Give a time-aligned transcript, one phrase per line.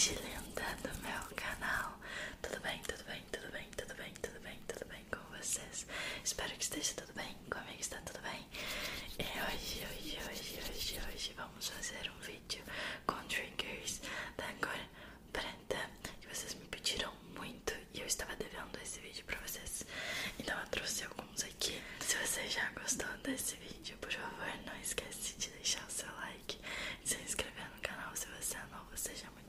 [0.00, 1.92] gente linda do meu canal.
[2.40, 5.86] Tudo bem, tudo bem, tudo bem, tudo bem, tudo bem, tudo bem com vocês?
[6.24, 8.46] Espero que esteja tudo bem, comigo está tudo bem.
[9.18, 12.64] E hoje, hoje, hoje, hoje, hoje vamos fazer um vídeo
[13.06, 14.00] com triggers
[14.38, 14.80] da cor
[15.34, 15.90] preta
[16.22, 19.84] Que vocês me pediram muito e eu estava devendo esse vídeo pra vocês.
[20.38, 21.78] Então eu trouxe alguns aqui.
[22.00, 26.58] Se você já gostou desse vídeo, por favor, não esquece de deixar o seu like
[27.04, 28.16] se inscrever no canal.
[28.16, 29.39] Se você é novo, seja muito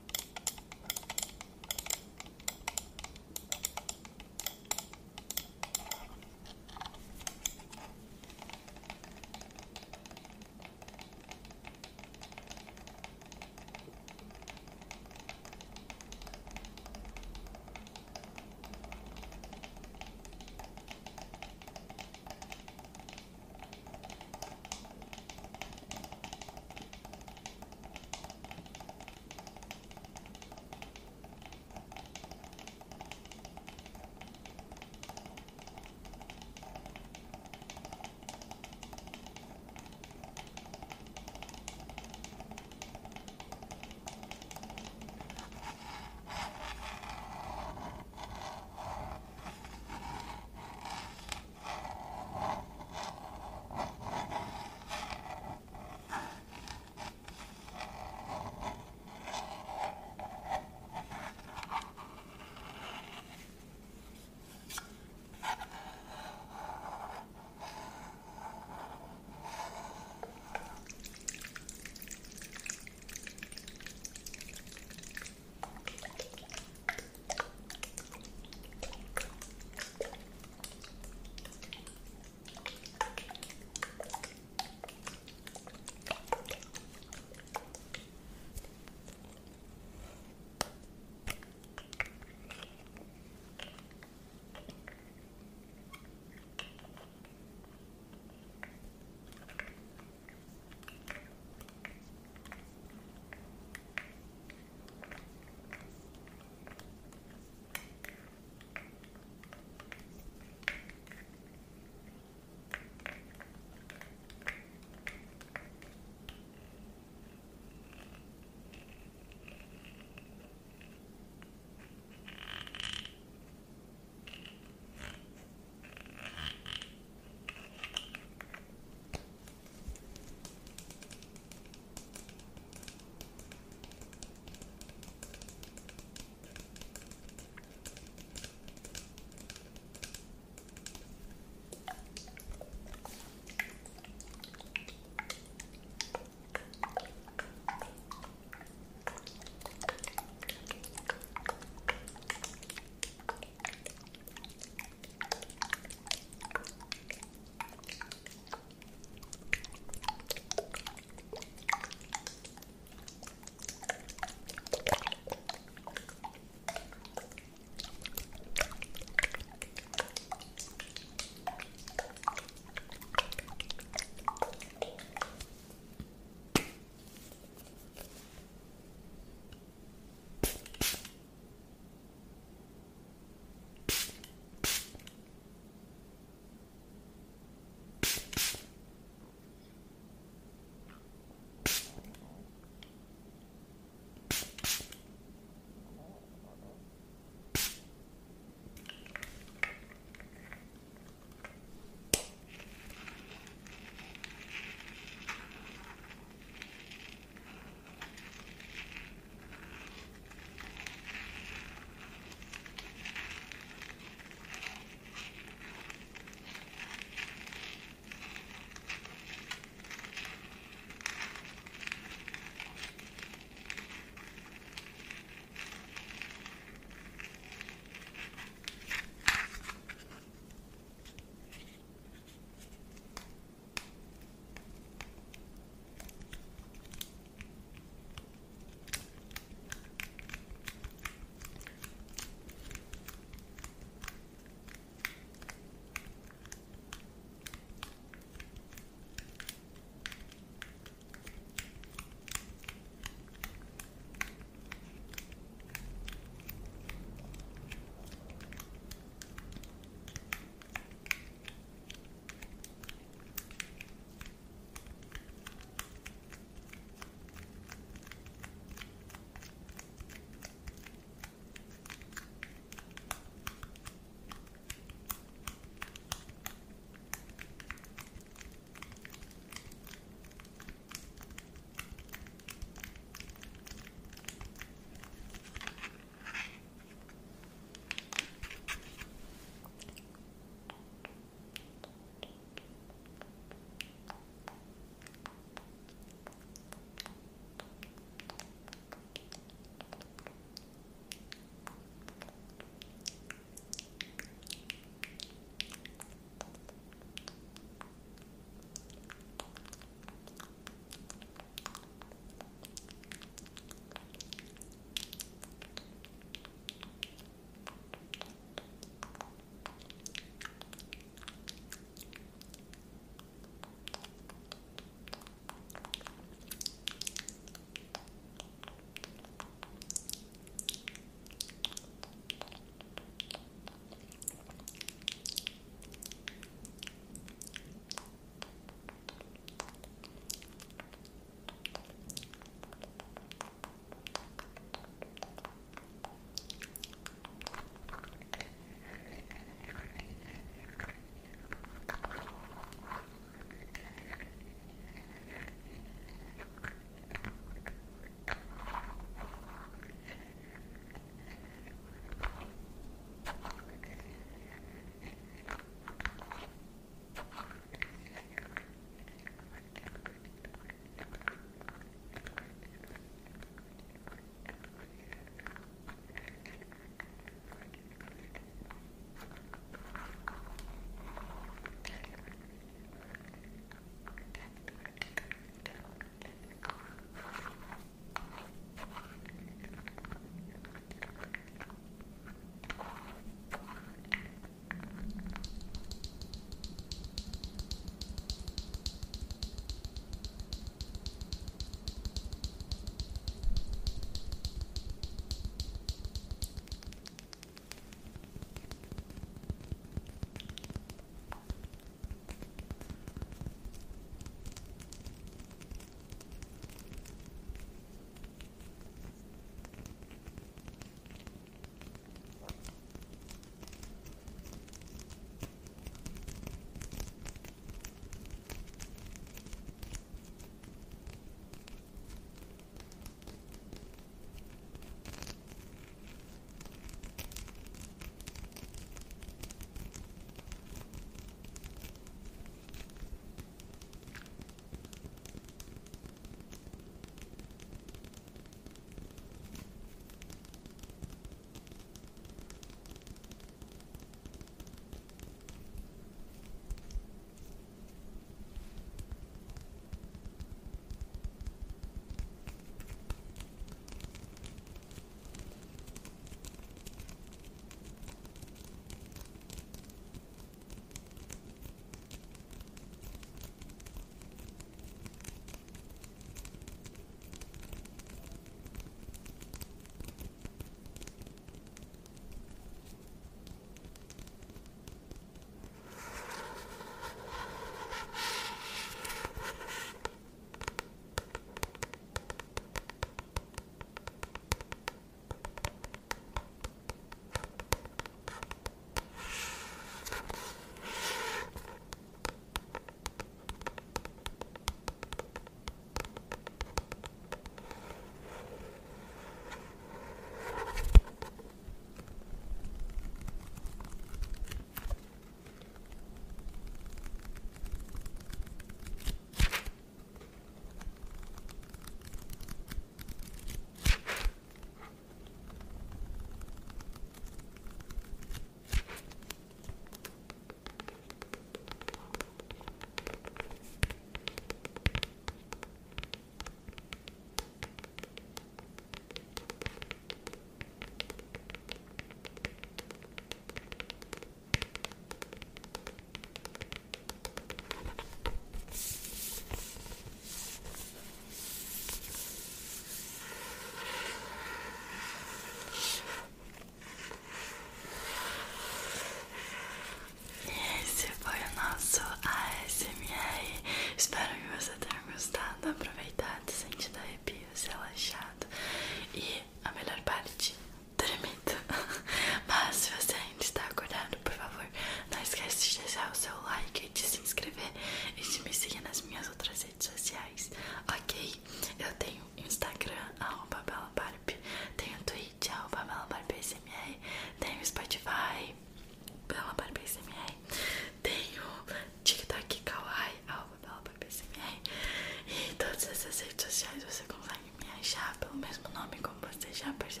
[599.92, 600.00] você